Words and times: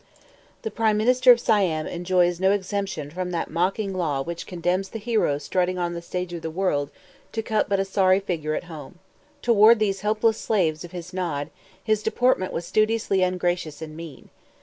The 0.63 0.71
prime 0.71 0.97
minister 0.97 1.31
of 1.31 1.39
Siam 1.39 1.85
enjoys 1.85 2.39
no 2.39 2.49
exemption 2.53 3.11
from 3.11 3.29
that 3.29 3.51
mocking 3.51 3.93
law 3.93 4.23
which 4.23 4.47
condemns 4.47 4.89
the 4.89 4.97
hero 4.97 5.37
strutting 5.37 5.77
on 5.77 5.93
the 5.93 6.01
stage 6.01 6.33
of 6.33 6.41
the 6.41 6.49
world 6.49 6.89
to 7.33 7.43
cut 7.43 7.69
but 7.69 7.79
a 7.79 7.85
sorry 7.85 8.19
figure 8.19 8.55
at 8.55 8.63
home. 8.63 8.97
Toward 9.43 9.77
these 9.77 9.99
helpless 10.01 10.39
slaves 10.39 10.83
of 10.83 10.91
his 10.91 11.13
nod 11.13 11.51
his 11.83 12.01
deportment 12.01 12.51
was 12.51 12.65
studiously 12.65 13.21
ungracious 13.21 13.79
and 13.79 13.95
mean. 13.95 14.29